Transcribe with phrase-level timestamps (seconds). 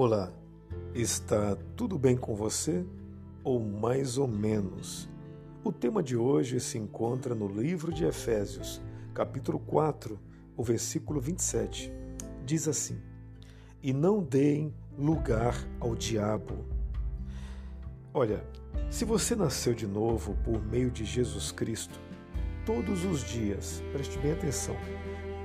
[0.00, 0.32] Olá,
[0.94, 2.86] está tudo bem com você?
[3.42, 5.08] Ou mais ou menos?
[5.64, 8.80] O tema de hoje se encontra no livro de Efésios,
[9.12, 10.16] capítulo 4,
[10.56, 11.92] o versículo 27.
[12.46, 13.02] Diz assim:
[13.82, 16.64] E não deem lugar ao diabo.
[18.14, 18.44] Olha,
[18.88, 21.98] se você nasceu de novo por meio de Jesus Cristo,
[22.64, 24.76] todos os dias, preste bem atenção,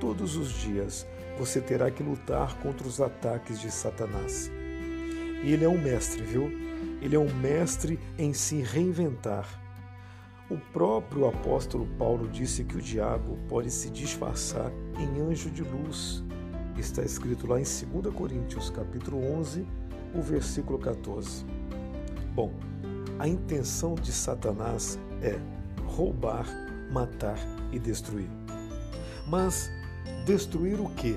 [0.04, 1.06] todos os dias
[1.38, 4.52] você terá que lutar contra os ataques de Satanás.
[5.42, 6.52] E ele é um mestre, viu?
[7.00, 9.48] Ele é um mestre em se reinventar.
[10.50, 16.22] O próprio apóstolo Paulo disse que o diabo pode se disfarçar em anjo de luz.
[16.76, 19.66] Está escrito lá em 2 Coríntios, capítulo 11,
[20.14, 21.46] o versículo 14.
[22.34, 22.52] Bom,
[23.18, 25.38] a intenção de Satanás é
[25.86, 26.46] roubar,
[26.92, 27.38] matar
[27.72, 28.28] e destruir.
[29.26, 29.70] Mas
[30.24, 31.16] Destruir o quê?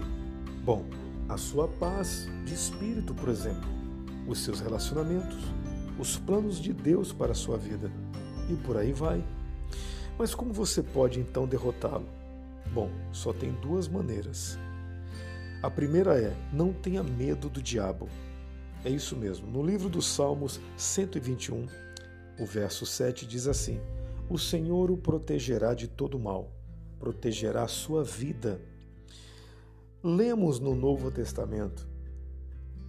[0.63, 0.85] Bom,
[1.29, 3.69] a sua paz de espírito, por exemplo,
[4.27, 5.37] os seus relacionamentos,
[5.99, 7.91] os planos de Deus para a sua vida
[8.49, 9.23] e por aí vai.
[10.17, 12.07] Mas como você pode então derrotá-lo?
[12.73, 14.57] Bom, só tem duas maneiras.
[15.61, 18.07] A primeira é: não tenha medo do diabo.
[18.83, 19.47] É isso mesmo.
[19.47, 21.65] No livro dos Salmos 121,
[22.39, 23.79] o verso 7 diz assim:
[24.29, 26.51] O Senhor o protegerá de todo mal,
[26.99, 28.61] protegerá a sua vida
[30.07, 31.85] Lemos no Novo Testamento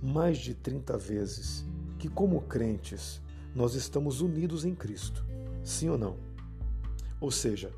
[0.00, 1.66] mais de 30 vezes
[1.98, 3.20] que, como crentes,
[3.52, 5.26] nós estamos unidos em Cristo.
[5.64, 6.16] Sim ou não?
[7.20, 7.72] Ou seja,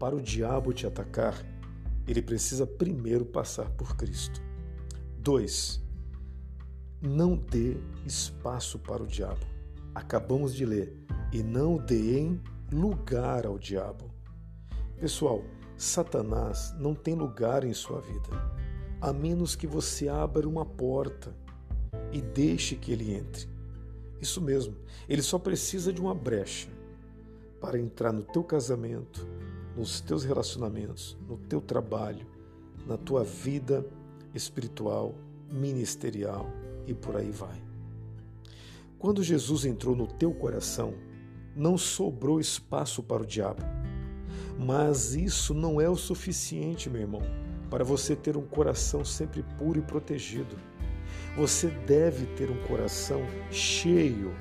[0.00, 1.46] para o diabo te atacar,
[2.08, 4.42] ele precisa primeiro passar por Cristo.
[5.18, 5.80] 2.
[7.00, 9.46] Não dê espaço para o diabo.
[9.94, 10.92] Acabamos de ler.
[11.32, 14.10] E não deem lugar ao diabo.
[14.98, 15.44] Pessoal,
[15.76, 18.61] Satanás não tem lugar em sua vida
[19.02, 21.34] a menos que você abra uma porta
[22.12, 23.48] e deixe que ele entre.
[24.20, 24.76] Isso mesmo,
[25.08, 26.68] ele só precisa de uma brecha
[27.60, 29.26] para entrar no teu casamento,
[29.76, 32.24] nos teus relacionamentos, no teu trabalho,
[32.86, 33.84] na tua vida
[34.32, 35.16] espiritual,
[35.50, 36.48] ministerial
[36.86, 37.60] e por aí vai.
[39.00, 40.94] Quando Jesus entrou no teu coração,
[41.56, 43.64] não sobrou espaço para o diabo.
[44.56, 49.78] Mas isso não é o suficiente, meu irmão para você ter um coração sempre puro
[49.78, 50.58] e protegido.
[51.38, 54.36] Você deve ter um coração cheio,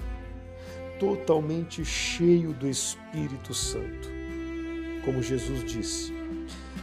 [0.99, 4.09] totalmente cheio do Espírito Santo.
[5.05, 6.11] Como Jesus disse,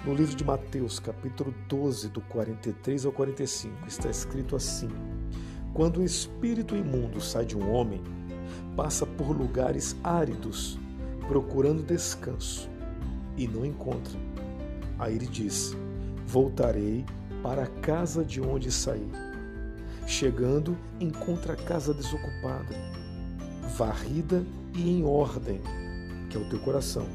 [0.06, 4.88] no livro de Mateus, capítulo 12, do 43 ao 45, está escrito assim:
[5.74, 8.02] Quando um espírito imundo sai de um homem,
[8.74, 10.78] passa por lugares áridos,
[11.28, 12.70] procurando descanso,
[13.36, 14.18] e não encontra.
[14.98, 15.76] Aí ele diz:
[16.28, 17.06] Voltarei
[17.42, 19.10] para a casa de onde saí.
[20.06, 22.74] Chegando, encontra a casa desocupada,
[23.78, 24.44] varrida
[24.74, 25.58] e em ordem,
[26.28, 27.06] que é o teu coração.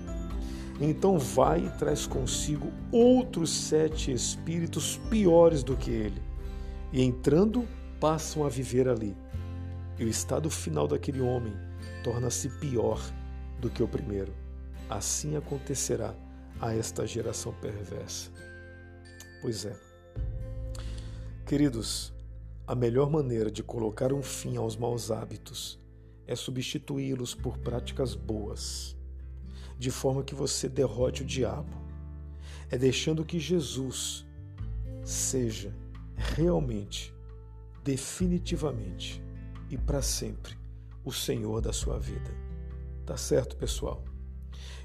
[0.82, 6.22] Então vai e traz consigo outros sete espíritos piores do que ele,
[6.92, 7.68] e entrando,
[8.00, 9.16] passam a viver ali.
[10.00, 11.54] E o estado final daquele homem
[12.04, 13.00] torna-se pior
[13.62, 14.34] do que o primeiro.
[14.90, 16.16] Assim acontecerá
[16.60, 18.32] a esta geração perversa.
[19.44, 19.76] Pois é.
[21.46, 22.14] Queridos,
[22.66, 25.78] a melhor maneira de colocar um fim aos maus hábitos
[26.26, 28.96] é substituí-los por práticas boas,
[29.78, 31.76] de forma que você derrote o diabo.
[32.72, 34.26] É deixando que Jesus
[35.04, 35.76] seja
[36.16, 37.14] realmente,
[37.84, 39.22] definitivamente
[39.70, 40.58] e para sempre
[41.04, 42.34] o Senhor da sua vida.
[43.06, 44.06] Tá certo, pessoal?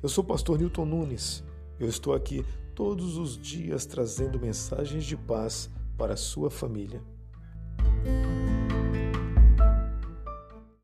[0.02, 1.44] Eu sou o pastor Newton Nunes.
[1.78, 2.44] Eu estou aqui
[2.78, 7.02] todos os dias trazendo mensagens de paz para sua família.